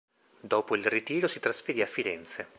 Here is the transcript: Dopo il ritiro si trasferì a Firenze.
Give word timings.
Dopo 0.39 0.75
il 0.75 0.83
ritiro 0.83 1.27
si 1.27 1.39
trasferì 1.39 1.83
a 1.83 1.85
Firenze. 1.85 2.49